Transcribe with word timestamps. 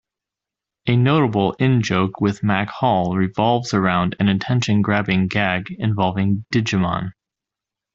A 0.87 0.95
notable 0.95 1.53
in-joke 1.59 2.19
with 2.19 2.41
Mac 2.41 2.69
Hall 2.69 3.15
revolves 3.15 3.71
around 3.75 4.15
an 4.19 4.29
attention 4.29 4.81
grabbing 4.81 5.27
gag 5.27 5.69
involving 5.77 6.43
"Digimon". 6.51 7.11